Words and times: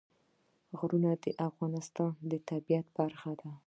غرونه 0.79 1.11
د 1.23 1.25
افغانستان 1.47 2.11
د 2.31 2.33
طبیعت 2.49 2.85
برخه 2.97 3.31
ده. 3.41 3.51